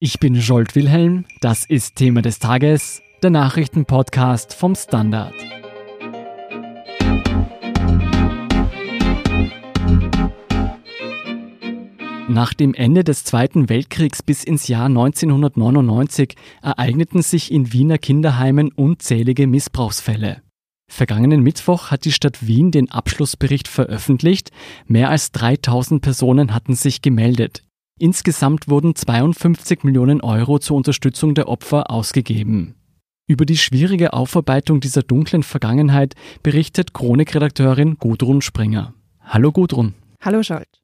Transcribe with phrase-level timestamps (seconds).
[0.00, 5.34] Ich bin Jolt Wilhelm, das ist Thema des Tages, der Nachrichtenpodcast vom Standard.
[12.28, 18.70] Nach dem Ende des Zweiten Weltkriegs bis ins Jahr 1999 ereigneten sich in Wiener Kinderheimen
[18.70, 20.42] unzählige Missbrauchsfälle.
[20.88, 24.52] Vergangenen Mittwoch hat die Stadt Wien den Abschlussbericht veröffentlicht.
[24.86, 27.64] Mehr als 3000 Personen hatten sich gemeldet.
[28.00, 32.76] Insgesamt wurden 52 Millionen Euro zur Unterstützung der Opfer ausgegeben.
[33.26, 38.94] Über die schwierige Aufarbeitung dieser dunklen Vergangenheit berichtet Chronikredakteurin Gudrun Springer.
[39.20, 39.94] Hallo Gudrun.
[40.20, 40.80] Hallo Scholt.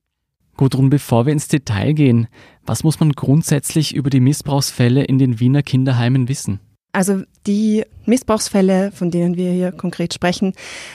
[0.56, 2.26] Gudrun, bevor wir ins Detail gehen,
[2.66, 6.58] was muss man grundsätzlich über die Missbrauchsfälle in den Wiener Kinderheimen wissen?
[6.94, 10.52] Also die Missbrauchsfälle, von denen wir hier konkret sprechen,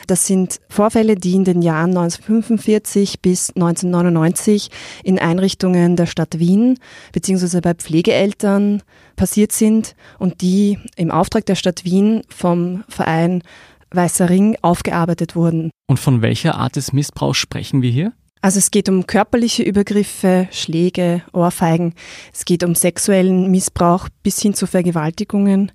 [0.08, 4.70] das sind Vorfälle, die in den Jahren 1945 bis 1999
[5.04, 6.80] in Einrichtungen der Stadt Wien
[7.12, 8.82] beziehungsweise bei Pflegeeltern
[9.18, 13.44] passiert sind und die im Auftrag der Stadt Wien vom Verein
[13.92, 15.70] Weißer Ring aufgearbeitet wurden.
[15.88, 18.14] Und von welcher Art des Missbrauchs sprechen wir hier?
[18.42, 21.94] Also es geht um körperliche Übergriffe, Schläge, Ohrfeigen.
[22.34, 25.72] Es geht um sexuellen Missbrauch bis hin zu Vergewaltigungen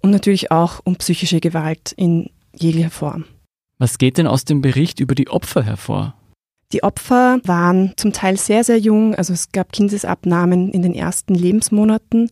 [0.00, 3.24] und natürlich auch um psychische Gewalt in jeglicher Form.
[3.78, 6.14] Was geht denn aus dem Bericht über die Opfer hervor?
[6.72, 11.34] Die Opfer waren zum Teil sehr, sehr jung, also es gab Kindesabnahmen in den ersten
[11.34, 12.30] Lebensmonaten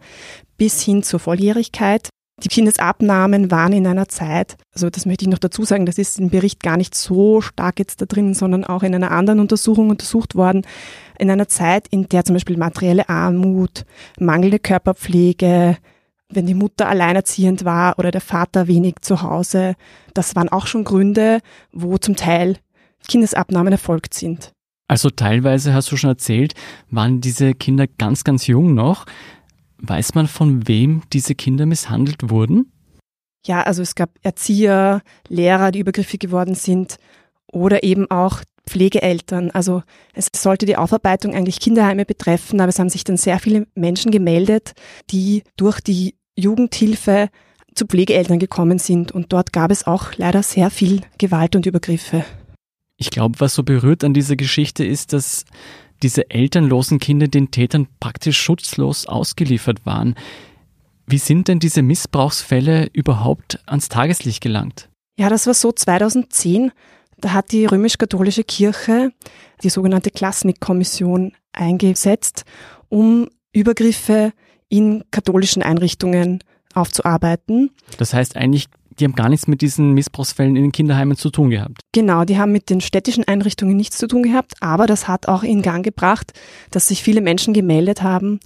[0.56, 2.08] bis hin zur Volljährigkeit.
[2.42, 6.18] Die Kindesabnahmen waren in einer Zeit, also das möchte ich noch dazu sagen, das ist
[6.18, 9.90] im Bericht gar nicht so stark jetzt da drin, sondern auch in einer anderen Untersuchung
[9.90, 10.62] untersucht worden,
[11.18, 13.84] in einer Zeit, in der zum Beispiel materielle Armut,
[14.18, 15.76] mangelnde Körperpflege,
[16.30, 19.74] wenn die Mutter alleinerziehend war oder der Vater wenig zu Hause,
[20.14, 21.40] das waren auch schon Gründe,
[21.72, 22.56] wo zum Teil
[23.08, 24.52] Kindesabnahmen erfolgt sind.
[24.88, 26.54] Also teilweise hast du schon erzählt,
[26.90, 29.06] waren diese Kinder ganz, ganz jung noch.
[29.82, 32.72] Weiß man, von wem diese Kinder misshandelt wurden?
[33.46, 36.96] Ja, also es gab Erzieher, Lehrer, die übergriffig geworden sind
[37.50, 39.50] oder eben auch Pflegeeltern.
[39.50, 39.82] Also
[40.14, 44.10] es sollte die Aufarbeitung eigentlich Kinderheime betreffen, aber es haben sich dann sehr viele Menschen
[44.10, 44.72] gemeldet,
[45.10, 47.30] die durch die Jugendhilfe
[47.74, 52.24] zu Pflegeeltern gekommen sind und dort gab es auch leider sehr viel Gewalt und Übergriffe.
[52.96, 55.44] Ich glaube, was so berührt an dieser Geschichte ist, dass
[56.02, 60.14] diese elternlosen Kinder den Tätern praktisch schutzlos ausgeliefert waren.
[61.06, 64.88] Wie sind denn diese Missbrauchsfälle überhaupt ans Tageslicht gelangt?
[65.18, 66.72] Ja, das war so 2010.
[67.18, 69.12] Da hat die römisch-katholische Kirche
[69.62, 72.44] die sogenannte Klasnik-Kommission eingesetzt,
[72.88, 74.32] um Übergriffe
[74.68, 76.42] in katholischen Einrichtungen
[76.74, 77.70] aufzuarbeiten.
[77.98, 78.68] Das heißt eigentlich
[78.98, 81.80] die haben gar nichts mit diesen Missbrauchsfällen in den Kinderheimen zu tun gehabt.
[81.92, 85.42] Genau, die haben mit den städtischen Einrichtungen nichts zu tun gehabt, aber das hat auch
[85.42, 86.32] in Gang gebracht,
[86.70, 88.40] dass sich viele Menschen gemeldet haben,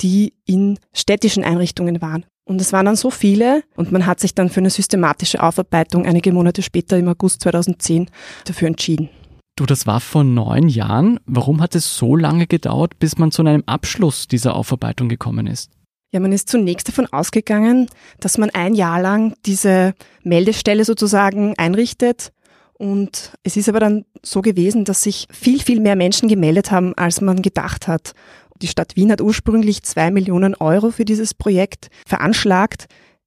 [0.00, 2.26] die in städtischen Einrichtungen waren.
[2.44, 6.06] Und es waren dann so viele und man hat sich dann für eine systematische Aufarbeitung
[6.06, 8.08] einige Monate später im August 2010
[8.44, 9.08] dafür entschieden.
[9.56, 11.18] Du, das war vor neun Jahren.
[11.24, 15.70] Warum hat es so lange gedauert, bis man zu einem Abschluss dieser Aufarbeitung gekommen ist?
[16.16, 17.90] Ja, man ist zunächst davon ausgegangen,
[18.20, 22.32] dass man ein Jahr lang diese Meldestelle sozusagen einrichtet.
[22.78, 26.94] Und es ist aber dann so gewesen, dass sich viel, viel mehr Menschen gemeldet haben,
[26.96, 28.14] als man gedacht hat.
[28.62, 32.86] Die Stadt Wien hat ursprünglich zwei Millionen Euro für dieses Projekt veranschlagt.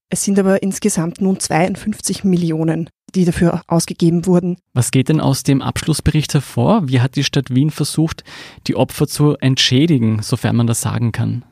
[0.10, 4.58] Es sind aber insgesamt nun 52 Millionen, die dafür ausgegeben wurden.
[4.74, 6.88] Was geht denn aus dem Abschlussbericht hervor?
[6.88, 8.24] Wie hat die Stadt Wien versucht,
[8.66, 11.46] die Opfer zu entschädigen, sofern man das sagen kann?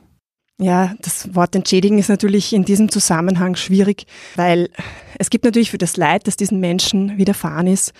[0.59, 4.69] Ja, das Wort entschädigen ist natürlich in diesem Zusammenhang schwierig, weil
[5.19, 7.93] es gibt natürlich für das Leid, das diesen Menschen widerfahren ist,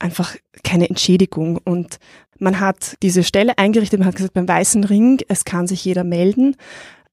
[0.00, 0.34] einfach
[0.64, 1.58] keine Entschädigung.
[1.58, 1.98] Und
[2.38, 6.02] man hat diese Stelle eingerichtet, man hat gesagt, beim Weißen Ring, es kann sich jeder
[6.02, 6.56] melden.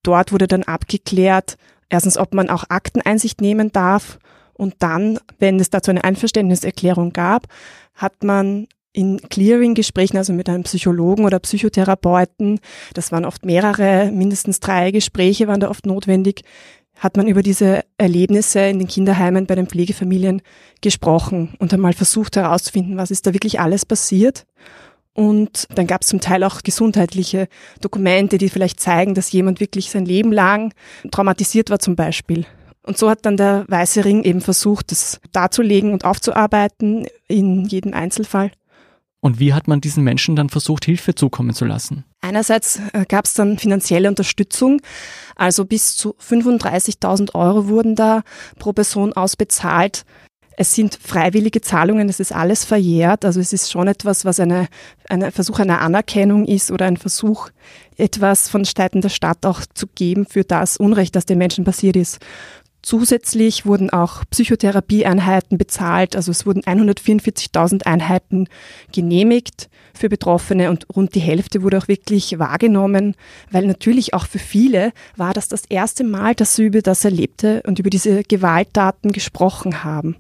[0.02, 1.58] Dort wurde dann abgeklärt,
[1.90, 4.18] erstens, ob man auch Akteneinsicht nehmen darf.
[4.54, 7.48] Und dann, wenn es dazu eine Einverständniserklärung gab,
[7.94, 12.60] hat man in Clearing-Gesprächen, also mit einem Psychologen oder Psychotherapeuten,
[12.94, 16.44] das waren oft mehrere, mindestens drei Gespräche waren da oft notwendig,
[16.98, 20.42] hat man über diese Erlebnisse in den Kinderheimen bei den Pflegefamilien
[20.82, 24.46] gesprochen und einmal versucht herauszufinden, was ist da wirklich alles passiert.
[25.14, 27.48] Und dann gab es zum Teil auch gesundheitliche
[27.82, 30.74] Dokumente, die vielleicht zeigen, dass jemand wirklich sein Leben lang
[31.12, 32.46] traumatisiert war zum Beispiel.
[32.84, 37.94] Und so hat dann der Weiße Ring eben versucht, das darzulegen und aufzuarbeiten in jedem
[37.94, 38.52] Einzelfall.
[39.22, 42.04] Und wie hat man diesen Menschen dann versucht, Hilfe zukommen zu lassen?
[42.22, 44.82] Einerseits äh, gab es dann finanzielle Unterstützung,
[45.36, 48.24] also bis zu 35.000 Euro wurden da
[48.58, 50.06] pro Person ausbezahlt.
[50.58, 53.24] Es sind freiwillige Zahlungen, es ist alles verjährt.
[53.24, 54.68] Also es ist schon etwas, was eine,
[55.08, 57.50] ein Versuch einer Anerkennung ist oder ein Versuch,
[57.98, 61.96] etwas von Seiten der Stadt auch zu geben für das Unrecht, das den Menschen passiert
[61.96, 62.20] ist.
[62.84, 66.16] Zusätzlich wurden auch Psychotherapieeinheiten bezahlt.
[66.16, 68.48] Also es wurden 144.000 Einheiten
[68.92, 73.16] genehmigt für Betroffene und rund die Hälfte wurde auch wirklich wahrgenommen,
[73.52, 77.62] weil natürlich auch für viele war das das erste Mal, dass sie über das Erlebte
[77.68, 80.16] und über diese Gewalttaten gesprochen haben.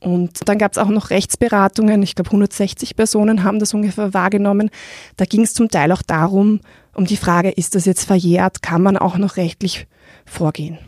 [0.00, 2.02] Und dann gab es auch noch Rechtsberatungen.
[2.02, 4.68] Ich glaube, 160 Personen haben das ungefähr wahrgenommen.
[5.16, 6.60] Da ging es zum Teil auch darum,
[6.92, 8.60] um die Frage, ist das jetzt verjährt?
[8.60, 9.86] Kann man auch noch rechtlich
[10.26, 10.78] vorgehen?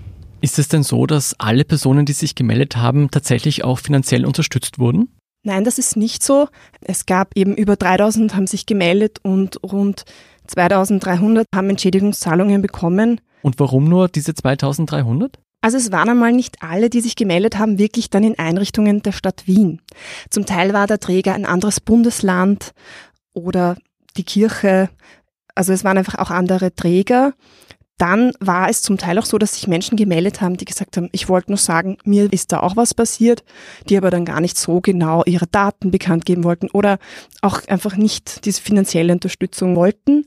[0.40, 4.78] Ist es denn so, dass alle Personen, die sich gemeldet haben, tatsächlich auch finanziell unterstützt
[4.78, 5.08] wurden?
[5.42, 6.48] Nein, das ist nicht so.
[6.80, 10.04] Es gab eben über 3000 haben sich gemeldet und rund
[10.48, 13.20] 2300 haben Entschädigungszahlungen bekommen.
[13.42, 15.38] Und warum nur diese 2300?
[15.62, 19.12] Also es waren einmal nicht alle, die sich gemeldet haben, wirklich dann in Einrichtungen der
[19.12, 19.80] Stadt Wien.
[20.30, 22.72] Zum Teil war der Träger ein anderes Bundesland
[23.32, 23.76] oder
[24.16, 24.90] die Kirche.
[25.54, 27.34] Also es waren einfach auch andere Träger.
[27.98, 31.08] Dann war es zum Teil auch so, dass sich Menschen gemeldet haben, die gesagt haben,
[31.12, 33.42] ich wollte nur sagen, mir ist da auch was passiert,
[33.88, 36.98] die aber dann gar nicht so genau ihre Daten bekannt geben wollten oder
[37.40, 40.26] auch einfach nicht diese finanzielle Unterstützung wollten.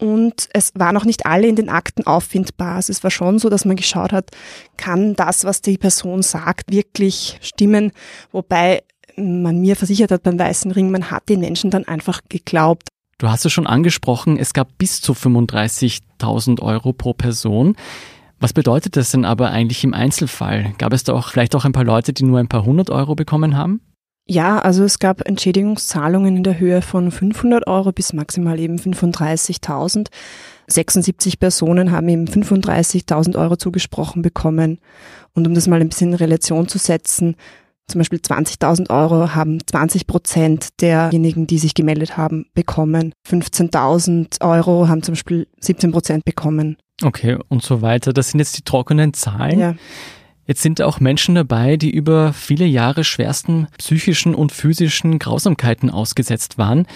[0.00, 2.76] Und es waren auch nicht alle in den Akten auffindbar.
[2.76, 4.30] Also es war schon so, dass man geschaut hat,
[4.76, 7.90] kann das, was die Person sagt, wirklich stimmen?
[8.30, 8.84] Wobei
[9.16, 12.88] man mir versichert hat beim Weißen Ring, man hat den Menschen dann einfach geglaubt.
[13.18, 17.74] Du hast es schon angesprochen, es gab bis zu 35.000 Euro pro Person.
[18.38, 20.72] Was bedeutet das denn aber eigentlich im Einzelfall?
[20.78, 23.16] Gab es da auch vielleicht auch ein paar Leute, die nur ein paar hundert Euro
[23.16, 23.80] bekommen haben?
[24.28, 30.08] Ja, also es gab Entschädigungszahlungen in der Höhe von 500 Euro bis maximal eben 35.000.
[30.68, 34.78] 76 Personen haben eben 35.000 Euro zugesprochen bekommen.
[35.34, 37.34] Und um das mal ein bisschen in Relation zu setzen,
[37.88, 43.12] zum Beispiel 20.000 Euro haben 20 Prozent derjenigen, die sich gemeldet haben, bekommen.
[43.28, 46.76] 15.000 Euro haben zum Beispiel 17 Prozent bekommen.
[47.02, 48.12] Okay, und so weiter.
[48.12, 49.58] Das sind jetzt die trockenen Zahlen.
[49.58, 49.74] Ja.
[50.46, 56.56] Jetzt sind auch Menschen dabei, die über viele Jahre schwersten psychischen und physischen Grausamkeiten ausgesetzt
[56.56, 56.86] waren.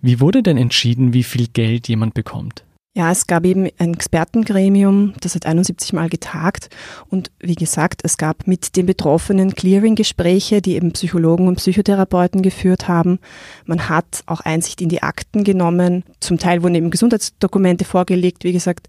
[0.00, 2.64] Wie wurde denn entschieden, wie viel Geld jemand bekommt?
[2.98, 6.68] Ja, es gab eben ein Expertengremium, das hat 71 Mal getagt
[7.08, 12.88] und wie gesagt, es gab mit den Betroffenen Clearing-Gespräche, die eben Psychologen und Psychotherapeuten geführt
[12.88, 13.20] haben.
[13.66, 16.02] Man hat auch Einsicht in die Akten genommen.
[16.18, 18.88] Zum Teil wurden eben Gesundheitsdokumente vorgelegt, wie gesagt.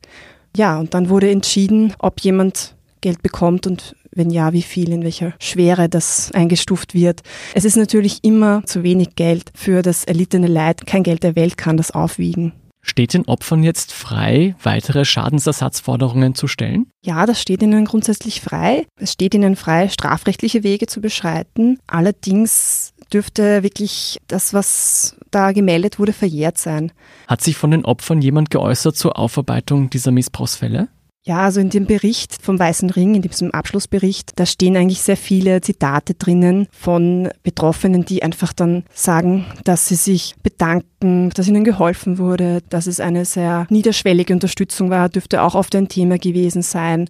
[0.58, 5.04] Ja, und dann wurde entschieden, ob jemand Geld bekommt und wenn ja, wie viel, in
[5.04, 7.22] welcher Schwere das eingestuft wird.
[7.54, 10.88] Es ist natürlich immer zu wenig Geld für das erlittene Leid.
[10.88, 12.54] Kein Geld der Welt kann das aufwiegen.
[12.90, 16.88] Steht den Opfern jetzt frei, weitere Schadensersatzforderungen zu stellen?
[17.06, 18.88] Ja, das steht ihnen grundsätzlich frei.
[19.00, 21.78] Es steht ihnen frei, strafrechtliche Wege zu beschreiten.
[21.86, 26.92] Allerdings dürfte wirklich das, was da gemeldet wurde, verjährt sein.
[27.28, 30.88] Hat sich von den Opfern jemand geäußert zur Aufarbeitung dieser Missbrauchsfälle?
[31.30, 35.16] Ja, also in dem Bericht vom Weißen Ring, in diesem Abschlussbericht, da stehen eigentlich sehr
[35.16, 41.64] viele Zitate drinnen von Betroffenen, die einfach dann sagen, dass sie sich bedanken, dass ihnen
[41.64, 46.64] geholfen wurde, dass es eine sehr niederschwellige Unterstützung war, dürfte auch oft ein Thema gewesen
[46.64, 47.08] sein.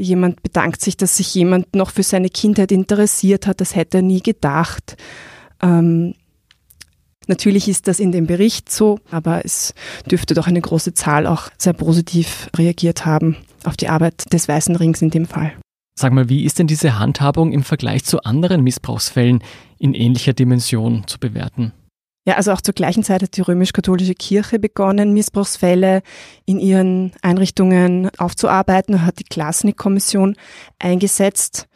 [0.00, 4.02] Jemand bedankt sich, dass sich jemand noch für seine Kindheit interessiert hat, das hätte er
[4.02, 4.96] nie gedacht.
[5.62, 6.14] Ähm,
[7.28, 9.74] Natürlich ist das in dem Bericht so, aber es
[10.10, 14.74] dürfte doch eine große Zahl auch sehr positiv reagiert haben auf die Arbeit des Weißen
[14.76, 15.52] Rings in dem Fall.
[15.98, 19.42] Sag mal, wie ist denn diese Handhabung im Vergleich zu anderen Missbrauchsfällen
[19.78, 21.72] in ähnlicher Dimension zu bewerten?
[22.26, 26.02] Ja, also auch zur gleichen Zeit hat die römisch-katholische Kirche begonnen, Missbrauchsfälle
[26.44, 30.36] in ihren Einrichtungen aufzuarbeiten, hat die Klasnik-Kommission
[30.78, 31.68] eingesetzt.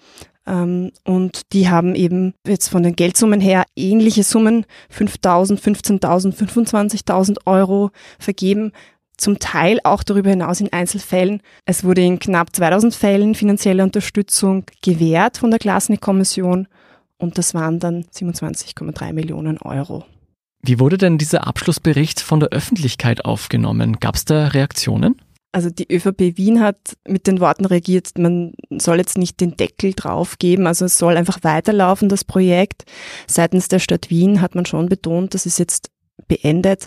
[0.47, 7.39] Ähm, und die haben eben jetzt von den Geldsummen her ähnliche Summen, 5.000, 15.000, 25.000
[7.47, 8.73] Euro vergeben.
[9.17, 11.43] Zum Teil auch darüber hinaus in Einzelfällen.
[11.65, 16.67] Es wurde in knapp 2000 Fällen finanzielle Unterstützung gewährt von der Glasnik-Kommission
[17.19, 20.05] und das waren dann 27,3 Millionen Euro.
[20.65, 24.01] Wie wurde denn dieser Abschlussbericht von der Öffentlichkeit aufgenommen?
[24.01, 25.21] Gab es da Reaktionen?
[25.53, 29.93] Also die ÖVP Wien hat mit den Worten reagiert, man soll jetzt nicht den Deckel
[29.93, 32.85] drauf geben, also es soll einfach weiterlaufen, das Projekt.
[33.27, 35.91] Seitens der Stadt Wien hat man schon betont, das ist jetzt
[36.27, 36.87] beendet.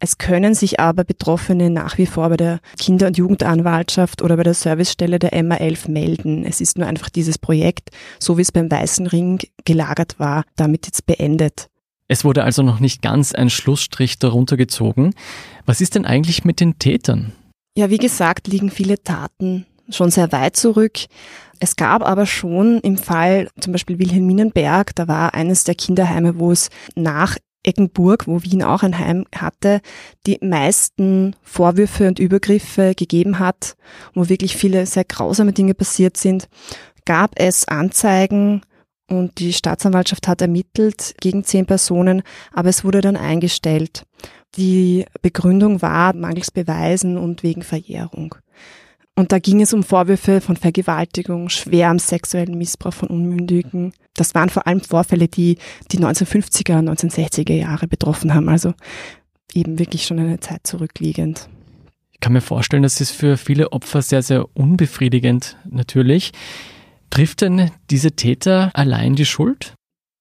[0.00, 4.44] Es können sich aber Betroffene nach wie vor bei der Kinder- und Jugendanwaltschaft oder bei
[4.44, 6.44] der Servicestelle der MA11 melden.
[6.44, 10.86] Es ist nur einfach dieses Projekt, so wie es beim Weißen Ring gelagert war, damit
[10.86, 11.68] jetzt beendet.
[12.06, 15.14] Es wurde also noch nicht ganz ein Schlussstrich darunter gezogen.
[15.66, 17.32] Was ist denn eigentlich mit den Tätern?
[17.78, 20.98] Ja, wie gesagt, liegen viele Taten schon sehr weit zurück.
[21.60, 26.50] Es gab aber schon im Fall zum Beispiel Wilhelminenberg, da war eines der Kinderheime, wo
[26.50, 29.80] es nach Eggenburg, wo Wien auch ein Heim hatte,
[30.26, 33.76] die meisten Vorwürfe und Übergriffe gegeben hat,
[34.12, 36.48] wo wirklich viele sehr grausame Dinge passiert sind,
[37.04, 38.62] gab es Anzeigen
[39.08, 44.02] und die Staatsanwaltschaft hat ermittelt gegen zehn Personen, aber es wurde dann eingestellt.
[44.56, 48.34] Die Begründung war mangels Beweisen und wegen Verjährung.
[49.14, 53.92] Und da ging es um Vorwürfe von Vergewaltigung, schwerem sexuellen Missbrauch von Unmündigen.
[54.14, 55.58] Das waren vor allem Vorfälle, die
[55.90, 58.48] die 1950er und 1960er Jahre betroffen haben.
[58.48, 58.74] Also
[59.52, 61.48] eben wirklich schon eine Zeit zurückliegend.
[62.12, 66.32] Ich kann mir vorstellen, das ist für viele Opfer sehr, sehr unbefriedigend natürlich.
[67.10, 69.74] Trifft denn diese Täter allein die Schuld?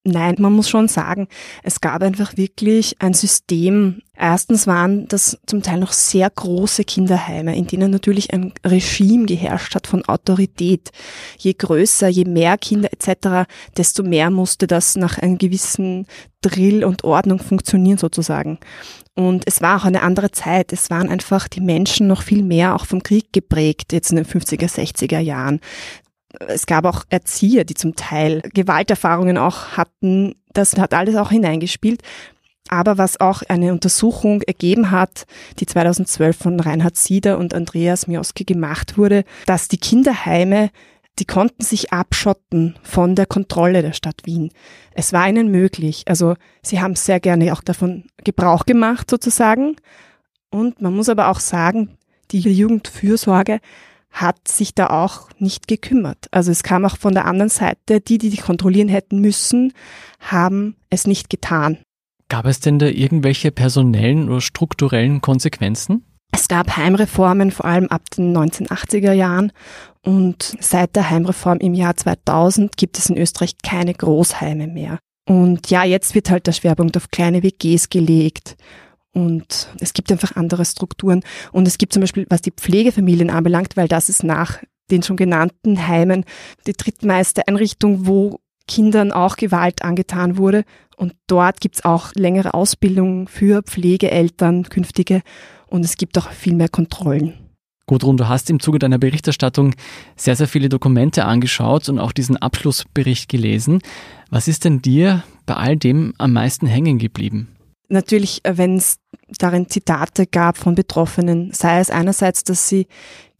[0.09, 1.27] Nein, man muss schon sagen,
[1.63, 4.01] es gab einfach wirklich ein System.
[4.15, 9.75] Erstens waren das zum Teil noch sehr große Kinderheime, in denen natürlich ein Regime geherrscht
[9.75, 10.91] hat von Autorität.
[11.37, 16.07] Je größer, je mehr Kinder etc., desto mehr musste das nach einem gewissen
[16.39, 18.59] Drill und Ordnung funktionieren sozusagen.
[19.13, 20.71] Und es war auch eine andere Zeit.
[20.71, 24.25] Es waren einfach die Menschen noch viel mehr auch vom Krieg geprägt, jetzt in den
[24.25, 25.59] 50er, 60er Jahren
[26.47, 30.35] es gab auch Erzieher, die zum Teil Gewalterfahrungen auch hatten.
[30.53, 32.01] Das hat alles auch hineingespielt.
[32.69, 35.25] Aber was auch eine Untersuchung ergeben hat,
[35.59, 40.69] die 2012 von Reinhard Sieder und Andreas Mioski gemacht wurde, dass die Kinderheime,
[41.19, 44.51] die konnten sich abschotten von der Kontrolle der Stadt Wien.
[44.93, 46.03] Es war ihnen möglich.
[46.07, 49.77] Also sie haben sehr gerne auch davon Gebrauch gemacht sozusagen.
[50.49, 51.97] Und man muss aber auch sagen,
[52.31, 53.59] die Jugendfürsorge
[54.11, 56.27] hat sich da auch nicht gekümmert.
[56.31, 59.73] Also es kam auch von der anderen Seite, die, die die kontrollieren hätten müssen,
[60.19, 61.77] haben es nicht getan.
[62.29, 66.03] Gab es denn da irgendwelche personellen oder strukturellen Konsequenzen?
[66.31, 69.51] Es gab Heimreformen, vor allem ab den 1980er Jahren.
[70.03, 74.99] Und seit der Heimreform im Jahr 2000 gibt es in Österreich keine Großheime mehr.
[75.27, 78.55] Und ja, jetzt wird halt der Schwerpunkt auf kleine WGs gelegt.
[79.17, 81.23] Und es gibt einfach andere Strukturen.
[81.51, 84.59] Und es gibt zum Beispiel, was die Pflegefamilien anbelangt, weil das ist nach
[84.91, 86.23] den schon genannten Heimen
[86.67, 90.65] die drittmeiste Einrichtung, wo Kindern auch Gewalt angetan wurde.
[90.97, 95.23] Und dort gibt's auch längere Ausbildung für Pflegeeltern, künftige.
[95.65, 97.33] Und es gibt auch viel mehr Kontrollen.
[97.87, 99.73] Gudrun, du hast im Zuge deiner Berichterstattung
[100.15, 103.79] sehr, sehr viele Dokumente angeschaut und auch diesen Abschlussbericht gelesen.
[104.29, 107.56] Was ist denn dir bei all dem am meisten hängen geblieben?
[107.89, 108.97] Natürlich, äh, wenn es
[109.37, 112.87] darin Zitate gab von Betroffenen, sei es einerseits, dass sie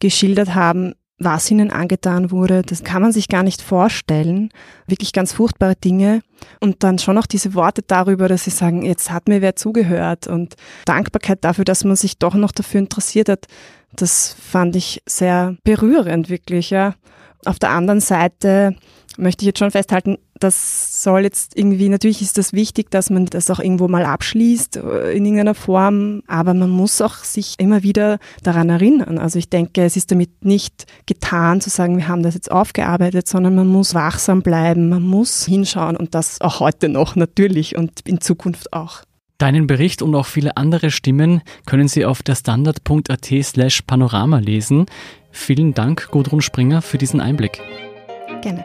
[0.00, 4.50] geschildert haben, was ihnen angetan wurde, das kann man sich gar nicht vorstellen.
[4.86, 6.22] Wirklich ganz furchtbare Dinge.
[6.60, 10.28] Und dann schon auch diese Worte darüber, dass sie sagen, jetzt hat mir wer zugehört
[10.28, 13.46] und Dankbarkeit dafür, dass man sich doch noch dafür interessiert hat.
[13.96, 16.94] Das fand ich sehr berührend, wirklich, ja.
[17.44, 18.76] Auf der anderen Seite
[19.18, 23.26] möchte ich jetzt schon festhalten, das soll jetzt irgendwie, natürlich ist das wichtig, dass man
[23.26, 27.82] das auch irgendwo mal abschließt äh, in irgendeiner Form, aber man muss auch sich immer
[27.82, 29.18] wieder daran erinnern.
[29.18, 33.26] Also ich denke, es ist damit nicht getan zu sagen, wir haben das jetzt aufgearbeitet,
[33.26, 38.00] sondern man muss wachsam bleiben, man muss hinschauen und das auch heute noch natürlich und
[38.06, 39.02] in Zukunft auch.
[39.38, 44.86] Deinen Bericht und auch viele andere Stimmen können Sie auf der standard.at slash panorama lesen.
[45.30, 47.60] Vielen Dank, Gudrun Springer, für diesen Einblick.
[48.42, 48.64] Gerne.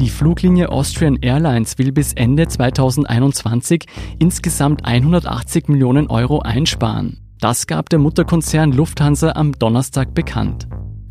[0.00, 3.86] Die Fluglinie Austrian Airlines will bis Ende 2021
[4.18, 7.20] insgesamt 180 Millionen Euro einsparen.
[7.38, 10.66] Das gab der Mutterkonzern Lufthansa am Donnerstag bekannt.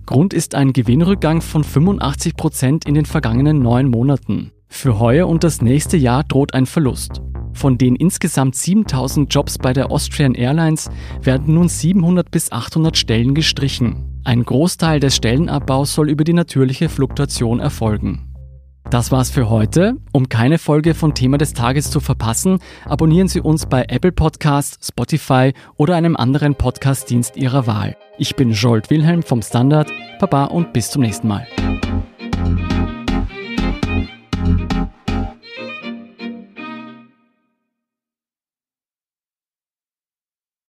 [0.05, 4.51] Grund ist ein Gewinnrückgang von 85 Prozent in den vergangenen neun Monaten.
[4.67, 7.21] Für heuer und das nächste Jahr droht ein Verlust.
[7.53, 10.89] Von den insgesamt 7000 Jobs bei der Austrian Airlines
[11.21, 14.19] werden nun 700 bis 800 Stellen gestrichen.
[14.25, 18.32] Ein Großteil des Stellenabbaus soll über die natürliche Fluktuation erfolgen.
[18.89, 19.95] Das war's für heute.
[20.11, 24.87] Um keine Folge von Thema des Tages zu verpassen, abonnieren Sie uns bei Apple Podcasts,
[24.87, 27.95] Spotify oder einem anderen Podcast-Dienst Ihrer Wahl.
[28.17, 29.89] Ich bin Jolt Wilhelm vom Standard.
[30.19, 31.47] Baba und bis zum nächsten Mal.